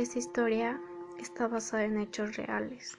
[0.00, 0.80] Esta historia
[1.18, 2.96] está basada en hechos reales,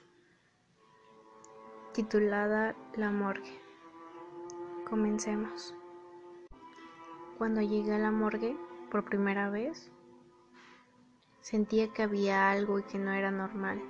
[1.94, 3.60] titulada La morgue.
[4.88, 5.74] Comencemos.
[7.38, 8.56] Cuando llegué a la morgue
[8.88, 9.90] por primera vez,
[11.40, 13.82] sentía que había algo y que no era normal.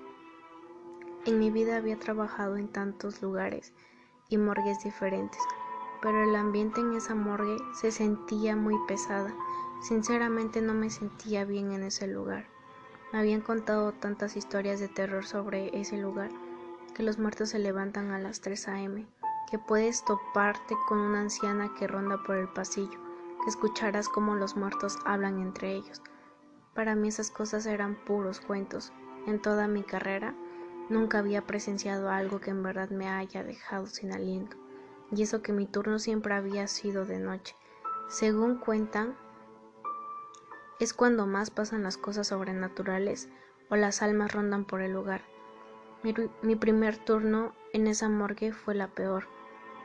[1.27, 3.75] En mi vida había trabajado en tantos lugares
[4.31, 5.43] y morgues diferentes,
[6.01, 9.35] pero el ambiente en esa morgue se sentía muy pesada.
[9.83, 12.52] Sinceramente no me sentía bien en ese lugar.
[13.13, 16.31] Me habían contado tantas historias de terror sobre ese lugar,
[16.95, 19.07] que los muertos se levantan a las 3 a.m.,
[19.51, 22.99] que puedes toparte con una anciana que ronda por el pasillo,
[23.45, 26.01] que escucharás cómo los muertos hablan entre ellos.
[26.75, 28.95] Para mí esas cosas eran puros cuentos.
[29.27, 30.35] En toda mi carrera
[30.89, 34.57] nunca había presenciado algo que en verdad me haya dejado sin aliento,
[35.11, 37.55] y eso que mi turno siempre había sido de noche.
[38.09, 39.15] Según cuentan,
[40.83, 43.29] es cuando más pasan las cosas sobrenaturales
[43.71, 45.23] o las almas rondan por el lugar.
[46.03, 49.29] Mi, primer turno en esa morgue fue la peor.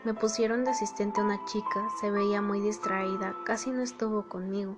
[0.06, 4.76] Me pusieron de asistente a una chica, se veía muy distraída, casi no estuvo conmigo.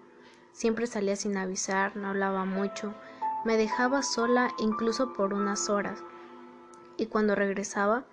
[0.52, 2.94] Siempre salía sin avisar, no hablaba mucho,
[3.45, 6.04] me dejaba sola incluso por unas horas.
[6.98, 8.04] Y cuando regresaba,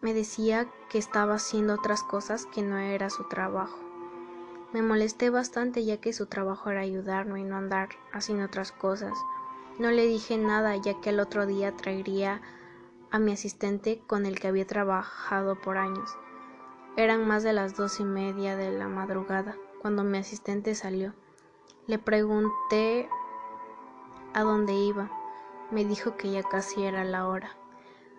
[0.00, 3.91] me decía que estaba haciendo otras cosas que no era su trabajo.
[4.72, 9.12] Me molesté bastante ya que su trabajo era ayudarme y no andar haciendo otras cosas.
[9.78, 12.40] No le dije nada ya que el otro día traería
[13.10, 16.16] a mi asistente con el que había trabajado por años.
[16.96, 21.14] Eran más de las dos y media de la madrugada cuando mi asistente salió.
[21.86, 23.08] Le pregunté
[24.32, 25.10] a dónde iba.
[25.70, 27.56] Me dijo que ya casi era la hora.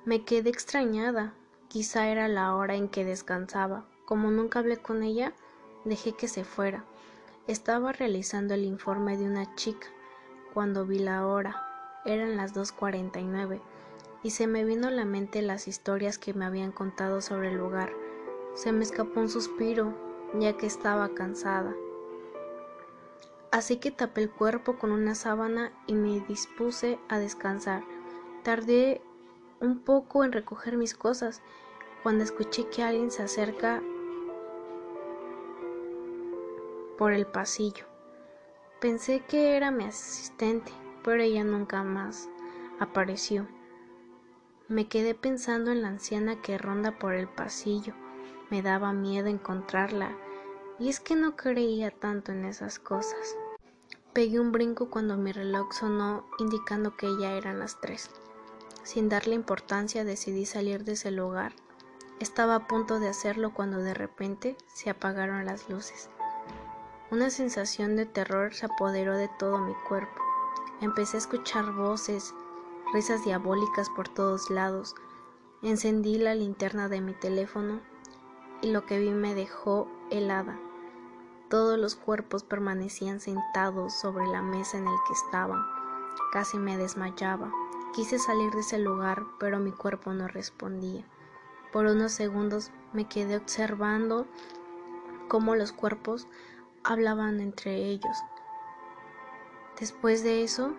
[0.06, 1.34] Me quedé extrañada.
[1.68, 3.86] Quizá era la hora en que descansaba.
[4.06, 5.34] Como nunca hablé con ella,
[5.86, 6.86] Dejé que se fuera.
[7.48, 9.88] Estaba realizando el informe de una chica
[10.54, 11.62] cuando vi la hora.
[12.06, 13.60] Eran las 2.49
[14.24, 17.58] y se me vino a la mente las historias que me habían contado sobre el
[17.58, 17.92] lugar.
[18.54, 19.94] Se me escapó un suspiro,
[20.40, 21.76] ya que estaba cansada.
[23.52, 27.84] Así que tapé el cuerpo con una sábana y me dispuse a descansar.
[28.44, 29.02] Tardé
[29.60, 31.42] un poco en recoger mis cosas
[32.04, 33.82] cuando escuché que alguien se acerca
[36.98, 37.86] por el pasillo.
[38.80, 40.72] Pensé que era mi asistente,
[41.04, 42.30] pero ella nunca más
[42.80, 43.48] apareció.
[44.68, 47.94] Me quedé pensando en la anciana que ronda por el pasillo.
[48.50, 50.18] Me daba miedo encontrarla,
[50.80, 53.38] y es que no creía tanto en esas cosas.
[54.14, 58.12] Pegué un brinco cuando mi reloj sonó indicando que ya eran las tres.
[58.84, 61.54] Sin darle importancia decidí salir de ese lugar.
[62.20, 66.10] Estaba a punto de hacerlo cuando de repente se apagaron las luces.
[67.14, 70.20] Una sensación de terror se apoderó de todo mi cuerpo.
[70.82, 72.34] Empecé a escuchar voces,
[72.92, 74.96] risas diabólicas por todos lados.
[75.62, 77.82] Encendí la linterna de mi teléfono
[78.64, 80.60] y lo que vi me dejó helada.
[81.52, 85.62] Todos los cuerpos permanecían sentados sobre la mesa en el que estaban.
[86.32, 87.52] Casi me desmayaba.
[87.94, 91.06] Quise salir de ese lugar, pero mi cuerpo no respondía.
[91.72, 94.26] Por unos segundos me quedé observando
[95.28, 96.28] cómo los cuerpos
[96.84, 98.18] hablaban entre ellos.
[99.80, 100.74] Después de eso,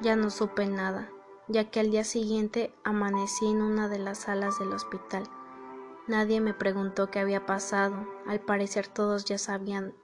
[0.00, 1.10] ya no supe nada,
[1.48, 5.24] ya que al día siguiente amanecí en una de las salas del hospital.
[6.06, 9.94] Nadie me preguntó qué había pasado, al parecer todos ya sabían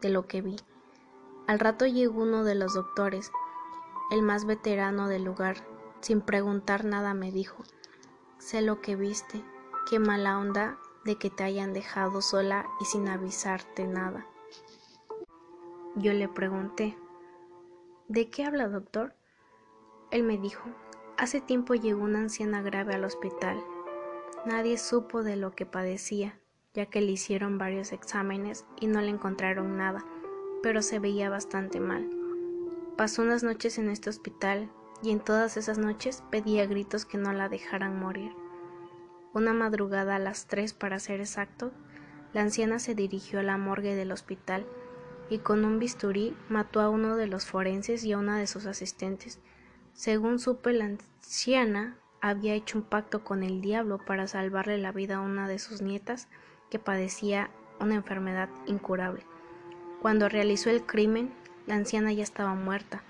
[0.00, 0.56] de lo que vi.
[1.46, 3.30] Al rato llegó uno de los doctores,
[4.10, 5.66] el más veterano del lugar,
[6.00, 7.62] sin preguntar nada me dijo,
[8.38, 9.44] sé lo que viste,
[9.88, 14.26] qué mala onda de que te hayan dejado sola y sin avisarte nada.
[15.96, 16.96] Yo le pregunté,
[18.08, 19.14] ¿de qué habla, doctor?
[20.10, 20.68] Él me dijo,
[21.16, 23.62] hace tiempo llegó una anciana grave al hospital.
[24.46, 26.38] Nadie supo de lo que padecía,
[26.74, 30.04] ya que le hicieron varios exámenes y no le encontraron nada,
[30.62, 32.10] pero se veía bastante mal.
[32.96, 34.70] Pasó unas noches en este hospital
[35.02, 38.32] y en todas esas noches pedía gritos que no la dejaran morir.
[39.34, 41.72] Una madrugada a las tres para ser exacto,
[42.32, 44.64] la anciana se dirigió a la morgue del hospital
[45.28, 48.66] y con un bisturí mató a uno de los forenses y a una de sus
[48.66, 49.40] asistentes.
[49.92, 55.16] Según supe, la anciana había hecho un pacto con el diablo para salvarle la vida
[55.16, 56.28] a una de sus nietas
[56.70, 57.50] que padecía
[57.80, 59.26] una enfermedad incurable.
[60.00, 61.34] Cuando realizó el crimen,
[61.66, 63.02] la anciana ya estaba muerta,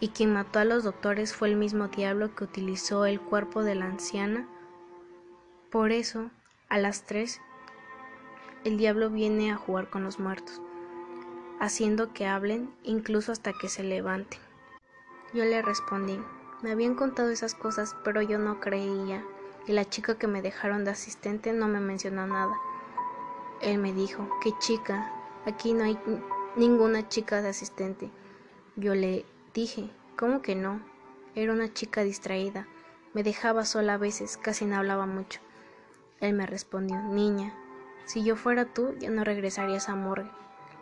[0.00, 3.74] y quien mató a los doctores fue el mismo diablo que utilizó el cuerpo de
[3.74, 4.48] la anciana
[5.74, 6.30] por eso,
[6.68, 7.40] a las tres,
[8.62, 10.62] el diablo viene a jugar con los muertos,
[11.58, 14.38] haciendo que hablen incluso hasta que se levanten.
[15.32, 16.16] Yo le respondí,
[16.62, 19.24] me habían contado esas cosas, pero yo no creía,
[19.66, 22.54] y la chica que me dejaron de asistente no me mencionó nada.
[23.60, 25.10] Él me dijo, ¿qué chica?
[25.44, 25.98] Aquí no hay
[26.54, 28.12] ninguna chica de asistente.
[28.76, 30.80] Yo le dije, ¿cómo que no?
[31.34, 32.68] Era una chica distraída.
[33.12, 35.40] Me dejaba sola a veces, casi no hablaba mucho.
[36.20, 37.54] Él me respondió, niña,
[38.04, 40.30] si yo fuera tú, ya no regresarías a morgue.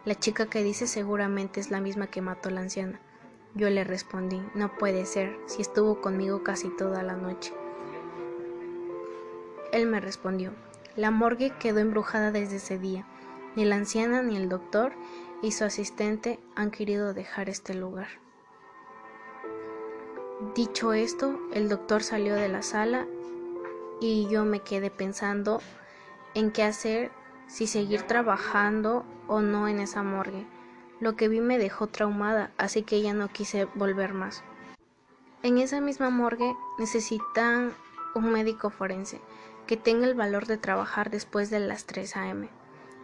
[0.04, 3.00] La chica que dice seguramente es la misma que mató a la anciana.
[3.54, 7.52] Yo le respondí, no puede ser, si estuvo conmigo casi toda la noche.
[9.72, 10.52] Él me respondió,
[10.96, 13.06] la morgue quedó embrujada desde ese día.
[13.54, 14.92] Ni la anciana ni el doctor
[15.42, 18.08] y su asistente han querido dejar este lugar.
[20.54, 23.06] Dicho esto, el doctor salió de la sala
[24.02, 25.60] y yo me quedé pensando
[26.34, 27.10] en qué hacer,
[27.46, 30.46] si seguir trabajando o no en esa morgue.
[31.00, 34.42] Lo que vi me dejó traumada, así que ya no quise volver más.
[35.42, 37.72] En esa misma morgue necesitan
[38.14, 39.20] un médico forense
[39.66, 42.48] que tenga el valor de trabajar después de las 3 a.m.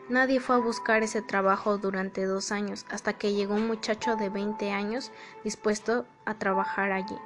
[0.08, 4.30] Nadie fue a buscar ese trabajo durante dos años hasta que llegó un muchacho de
[4.30, 5.12] 20 años
[5.44, 7.16] dispuesto a trabajar allí.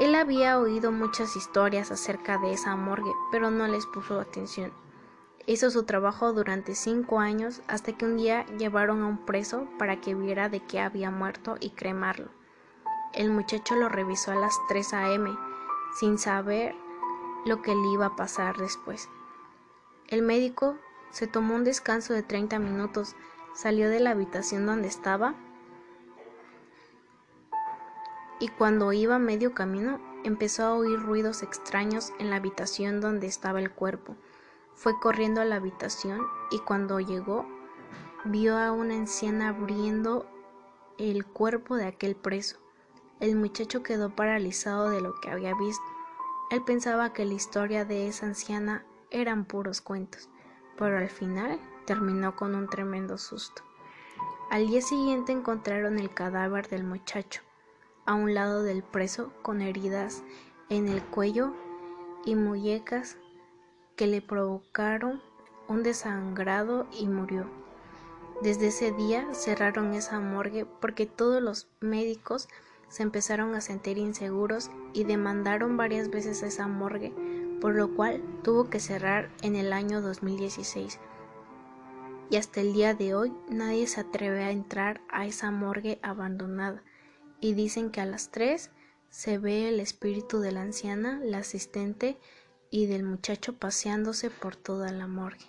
[0.00, 4.72] Él había oído muchas historias acerca de esa morgue, pero no les puso atención.
[5.46, 10.00] Hizo su trabajo durante cinco años hasta que un día llevaron a un preso para
[10.00, 12.30] que viera de qué había muerto y cremarlo.
[13.12, 15.30] El muchacho lo revisó a las 3 a.m.
[15.96, 16.74] sin saber
[17.46, 19.08] lo que le iba a pasar después.
[20.08, 20.76] El médico
[21.10, 23.14] se tomó un descanso de 30 minutos,
[23.54, 25.34] salió de la habitación donde estaba
[28.44, 33.58] y cuando iba medio camino empezó a oír ruidos extraños en la habitación donde estaba
[33.58, 34.16] el cuerpo.
[34.74, 36.20] Fue corriendo a la habitación
[36.50, 37.46] y cuando llegó
[38.26, 40.26] vio a una anciana abriendo
[40.98, 42.58] el cuerpo de aquel preso.
[43.18, 45.90] El muchacho quedó paralizado de lo que había visto.
[46.50, 50.28] Él pensaba que la historia de esa anciana eran puros cuentos,
[50.76, 53.62] pero al final terminó con un tremendo susto.
[54.50, 57.40] Al día siguiente encontraron el cadáver del muchacho
[58.06, 60.22] a un lado del preso con heridas
[60.68, 61.54] en el cuello
[62.24, 63.16] y muñecas
[63.96, 65.22] que le provocaron
[65.68, 67.46] un desangrado y murió.
[68.42, 72.48] Desde ese día cerraron esa morgue porque todos los médicos
[72.88, 77.12] se empezaron a sentir inseguros y demandaron varias veces esa morgue,
[77.60, 80.98] por lo cual tuvo que cerrar en el año 2016.
[82.30, 86.82] Y hasta el día de hoy nadie se atreve a entrar a esa morgue abandonada
[87.44, 88.70] y dicen que a las tres
[89.10, 92.18] se ve el espíritu de la anciana, la asistente
[92.70, 95.44] y del muchacho paseándose por toda la morgue.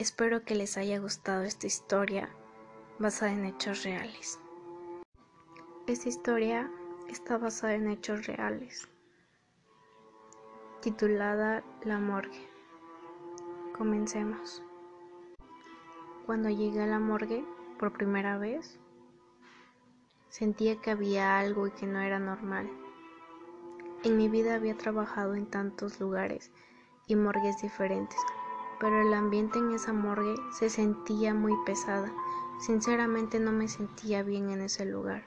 [0.00, 2.30] Espero que les haya gustado esta historia
[2.98, 4.40] basada en hechos reales.
[5.86, 6.68] Esta historia
[7.08, 8.88] está basada en hechos reales,
[10.82, 12.44] titulada La morgue.
[13.72, 14.64] Comencemos.
[16.26, 17.44] Cuando llegué a la morgue
[17.78, 18.80] por primera vez,
[20.28, 22.70] sentía que había algo y que no era normal.
[24.04, 26.50] En mi vida había trabajado en tantos lugares
[27.06, 28.18] y morgues diferentes,
[28.78, 32.12] pero el ambiente en esa morgue se sentía muy pesada.
[32.60, 35.24] Sinceramente no me sentía bien en ese lugar.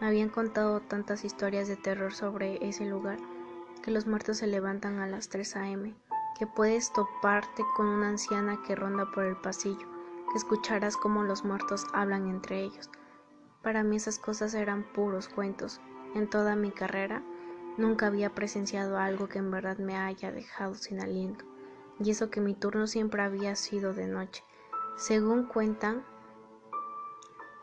[0.00, 3.18] Me habían contado tantas historias de terror sobre ese lugar,
[3.82, 5.94] que los muertos se levantan a las 3 a.m.,
[6.38, 9.86] que puedes toparte con una anciana que ronda por el pasillo,
[10.30, 12.88] que escucharás cómo los muertos hablan entre ellos.
[13.62, 15.80] Para mí esas cosas eran puros cuentos.
[16.14, 17.22] En toda mi carrera
[17.78, 21.44] Nunca había presenciado algo que en verdad me haya dejado sin aliento,
[22.00, 24.42] y eso que mi turno siempre había sido de noche.
[24.96, 26.04] Según cuentan,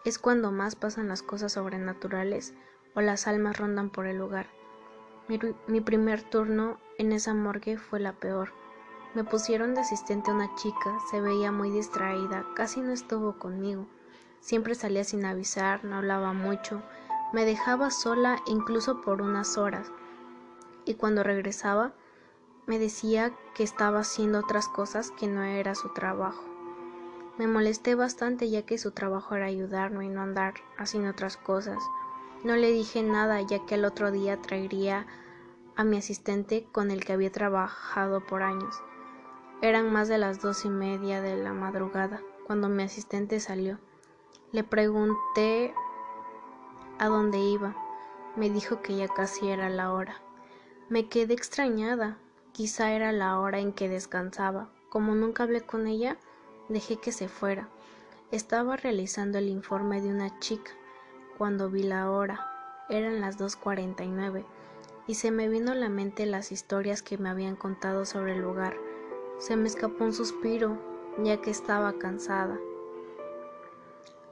[0.06, 2.54] es cuando más pasan las cosas sobrenaturales
[2.96, 4.48] o las almas rondan por el lugar.
[5.28, 8.54] Mi, primer turno en esa morgue fue la peor.
[9.16, 13.86] Me pusieron de asistente a una chica, se veía muy distraída, casi no estuvo conmigo.
[14.46, 16.84] Siempre salía sin avisar, no hablaba mucho,
[17.34, 19.92] me dejaba sola incluso por unas horas
[20.86, 21.94] y cuando regresaba
[22.68, 26.44] me decía que estaba haciendo otras cosas que no era su trabajo.
[27.40, 31.80] Me molesté bastante ya que su trabajo era ayudarme y no andar haciendo otras cosas.
[32.44, 35.08] No le dije nada ya que el otro día traería
[35.76, 38.76] a mi asistente con el que había trabajado por años.
[39.64, 43.80] Eran más de las dos y media de la madrugada cuando mi asistente salió.
[44.56, 45.74] Le pregunté
[46.98, 47.76] a dónde iba.
[48.38, 50.22] Me dijo que ya casi era la hora.
[50.88, 52.18] Me quedé extrañada.
[52.54, 54.70] Quizá era la hora en que descansaba.
[54.88, 56.16] Como nunca hablé con ella,
[56.70, 57.68] dejé que se fuera.
[58.32, 60.72] Estaba realizando el informe de una chica.
[61.38, 62.50] cuando vi la hora.
[62.88, 64.46] Eran las 2.49
[65.06, 68.42] y se me vino a la mente las historias que me habían contado sobre el
[68.42, 68.78] lugar.
[69.38, 70.78] Se me escapó un suspiro,
[71.22, 72.58] ya que estaba cansada.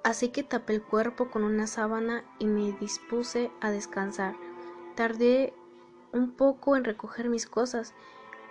[0.04, 4.36] Así que tapé el cuerpo con una sábana y me dispuse a descansar.
[4.96, 5.54] Tardé
[6.12, 7.94] un poco en recoger mis cosas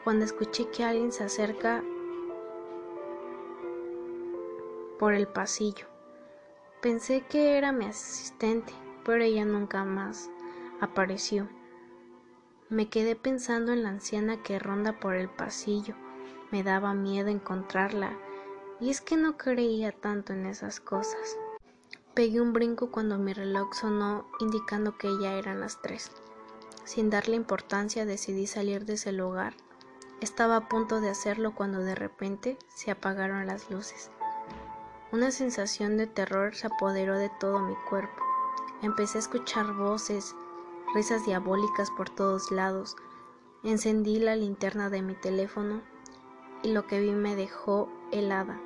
[0.02, 1.84] cuando escuché que alguien se acerca
[4.98, 5.86] por el pasillo.
[6.80, 8.72] Pensé que era mi asistente,
[9.04, 10.30] pero ella nunca más
[10.80, 11.48] apareció.
[12.68, 15.94] Me quedé pensando en la anciana que ronda por el pasillo.
[16.50, 18.16] Me daba miedo encontrarla,
[18.80, 21.36] y es que no creía tanto en esas cosas.
[22.14, 26.10] Pegué un brinco cuando mi reloj sonó indicando que ya eran las tres.
[26.84, 29.54] Sin darle importancia decidí salir de ese lugar.
[30.20, 34.10] Estaba a punto de hacerlo cuando de repente se apagaron las luces.
[35.10, 38.22] Una sensación de terror se apoderó de todo mi cuerpo.
[38.82, 40.34] Empecé a escuchar voces,
[40.94, 42.94] risas diabólicas por todos lados.
[43.64, 45.80] Encendí la linterna de mi teléfono
[46.62, 48.60] y lo que vi me dejó helada.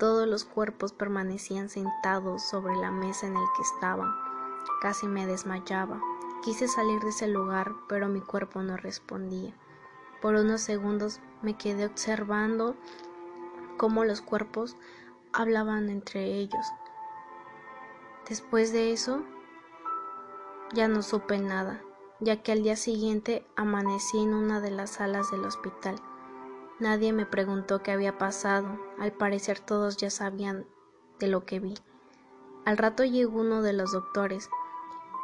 [0.00, 4.10] Todos los cuerpos permanecían sentados sobre la mesa en el que estaban.
[4.80, 6.00] Casi me desmayaba.
[6.42, 9.54] Quise salir de ese lugar, pero mi cuerpo no respondía.
[10.22, 12.76] Por unos segundos me quedé observando
[13.76, 14.74] cómo los cuerpos
[15.34, 16.66] hablaban entre ellos.
[18.26, 19.22] Después de eso,
[20.72, 21.82] ya no supe nada,
[22.20, 26.00] ya que al día siguiente amanecí en una de las salas del hospital.
[26.80, 30.66] Nadie me preguntó qué había pasado, al parecer todos ya sabían
[31.18, 31.74] de lo que vi.
[32.64, 34.48] Al rato llegó uno de los doctores,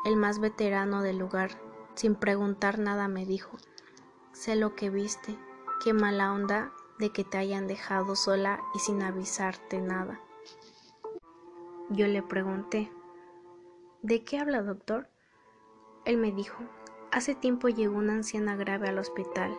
[0.04, 1.50] el más veterano del lugar,
[1.94, 3.56] sin preguntar nada me dijo,
[4.32, 5.38] sé lo que viste,
[5.82, 10.20] qué mala onda de que te hayan dejado sola y sin avisarte nada.
[11.88, 12.92] Yo le pregunté,
[14.02, 15.08] ¿de qué habla doctor?
[16.04, 16.58] Él me dijo,
[17.12, 19.56] hace tiempo llegó una anciana grave al hospital.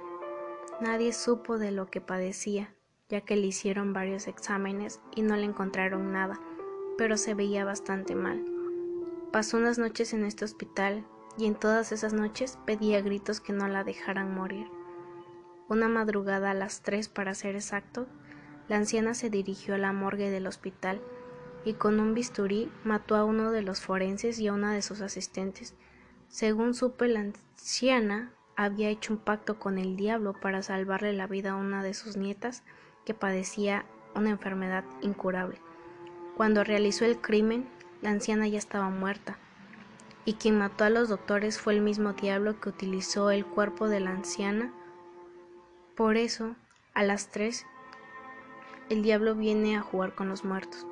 [0.80, 2.72] Nadie supo de lo que padecía,
[3.10, 6.40] ya que le hicieron varios exámenes y no le encontraron nada,
[7.00, 8.46] pero se veía bastante mal.
[9.32, 11.04] Pasó unas noches en este hospital
[11.36, 14.68] y en todas esas noches pedía gritos que no la dejaran morir.
[15.68, 18.06] Una madrugada a las tres para ser exacto,
[18.68, 21.02] la anciana se dirigió a la morgue del hospital
[21.66, 25.02] y con un bisturí mató a uno de los forenses y a una de sus
[25.02, 25.74] asistentes.
[26.30, 31.52] Según supe, la anciana había hecho un pacto con el diablo para salvarle la vida
[31.52, 32.64] a una de sus nietas
[33.06, 35.62] que padecía una enfermedad incurable.
[36.36, 37.70] Cuando realizó el crimen,
[38.02, 39.38] la anciana ya estaba muerta,
[40.26, 44.02] y quien mató a los doctores fue el mismo diablo que utilizó el cuerpo de
[44.02, 44.74] la anciana
[45.98, 46.56] por eso,
[46.94, 47.66] a las tres,
[48.92, 50.86] el diablo viene a jugar con los muertos,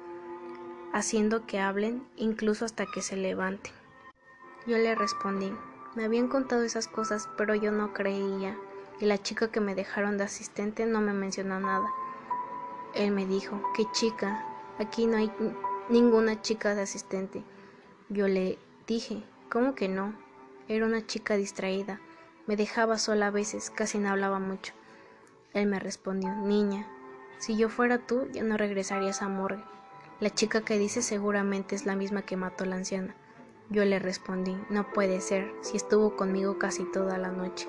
[0.93, 3.71] haciendo que hablen incluso hasta que se levanten.
[4.65, 5.53] Yo le respondí,
[5.95, 8.57] me habían contado esas cosas, pero yo no creía,
[8.99, 11.87] y la chica que me dejaron de asistente no me mencionó nada.
[12.93, 14.45] Él me dijo, ¿qué chica?
[14.77, 15.31] Aquí no hay
[15.89, 17.43] ninguna chica de asistente.
[18.09, 20.13] Yo le dije, ¿cómo que no?
[20.67, 21.99] Era una chica distraída.
[22.47, 24.73] Me dejaba sola a veces, casi no hablaba mucho.
[25.53, 26.87] Él me respondió, Niña,
[27.37, 29.63] si yo fuera tú, ya no regresarías a morgue.
[30.19, 33.15] La chica que dice seguramente es la misma que mató a la anciana.
[33.69, 37.67] Yo le respondí, no puede ser, si estuvo conmigo casi toda la noche.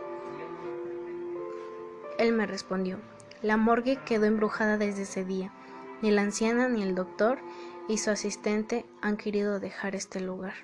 [2.18, 2.98] Él me respondió,
[3.42, 5.52] la morgue quedó embrujada desde ese día.
[6.02, 7.38] Ni la anciana ni el doctor
[7.88, 10.54] y su asistente han querido dejar este lugar.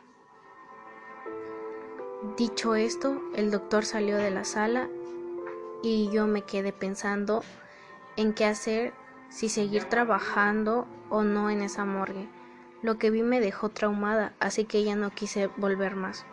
[2.36, 4.88] Dicho esto, el doctor salió de la sala
[5.82, 7.42] y yo me quedé pensando
[8.16, 8.92] en qué hacer,
[9.28, 12.28] si seguir trabajando o no en esa morgue.
[12.82, 16.26] Lo que vi me dejó traumada, así que ya no quise volver más.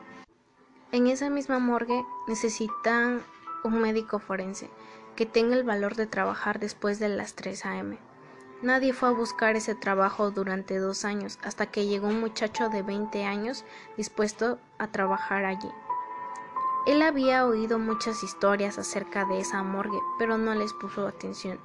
[0.92, 3.22] En esa misma morgue necesitan
[3.64, 4.70] un médico forense
[5.16, 7.98] que tenga el valor de trabajar después de las 3 a.m.
[8.62, 12.82] Nadie fue a buscar ese trabajo durante dos años hasta que llegó un muchacho de
[12.82, 13.64] 20 años
[13.96, 15.70] dispuesto a trabajar allí.
[16.88, 21.60] Él había oído muchas historias acerca de esa morgue, pero no les puso atención.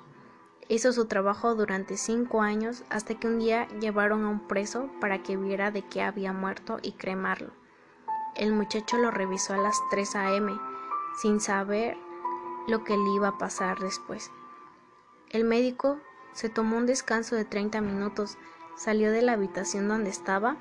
[0.68, 5.23] Hizo su trabajo durante cinco años hasta que un día llevaron a un preso para
[5.23, 7.52] que viera de qué había muerto y cremarlo.
[8.35, 10.59] El muchacho lo revisó a las 3 a.m.,
[11.21, 11.97] sin saber
[12.66, 14.30] lo que le iba a pasar después.
[15.30, 15.99] El médico
[16.33, 18.38] se tomó un descanso de 30 minutos,
[18.76, 20.56] salió de la habitación donde estaba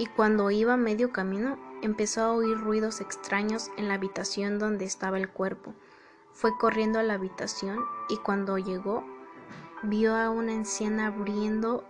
[0.00, 5.18] y cuando iba medio camino empezó a oír ruidos extraños en la habitación donde estaba
[5.18, 5.74] el cuerpo.
[6.32, 9.04] Fue corriendo a la habitación y cuando llegó
[9.82, 11.84] vio a una anciana abriendo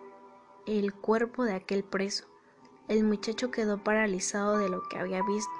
[0.66, 2.26] el cuerpo de aquel preso.
[2.88, 5.52] El muchacho quedó paralizado de lo que había visto.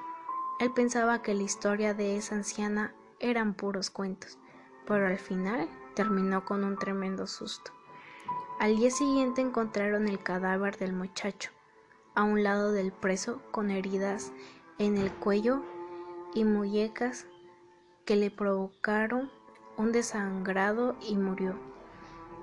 [0.59, 4.37] Él pensaba que la historia de esa anciana eran puros cuentos,
[4.85, 7.71] pero al final terminó con un tremendo susto.
[8.59, 11.51] Al día siguiente encontraron el cadáver del muchacho
[12.15, 14.31] a un lado del preso con heridas
[14.77, 15.63] en el cuello
[16.33, 17.25] y muñecas
[18.11, 19.31] que le provocaron
[19.77, 21.55] un desangrado y murió.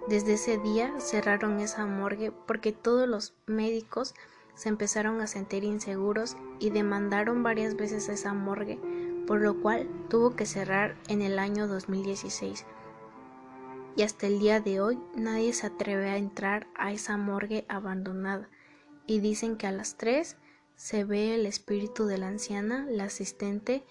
[0.08, 4.14] Desde ese día cerraron esa morgue porque todos los médicos
[4.54, 8.80] se empezaron a sentir inseguros y demandaron varias veces esa morgue,
[9.26, 12.64] por lo cual tuvo que cerrar en el año 2016.
[13.94, 18.48] Y hasta el día de hoy nadie se atreve a entrar a esa morgue abandonada
[19.06, 20.34] y dicen que a las 3
[20.76, 23.84] se ve el espíritu de la anciana, la asistente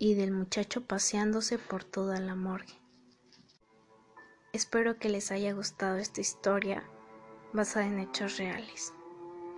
[0.00, 2.72] y del muchacho paseándose por toda la morgue.
[4.54, 6.82] Espero que les haya gustado esta historia
[7.52, 8.94] basada en hechos reales.